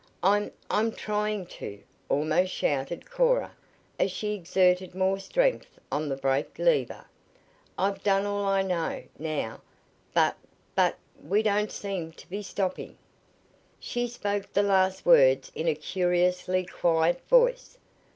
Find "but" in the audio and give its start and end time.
10.11-10.37, 10.73-10.97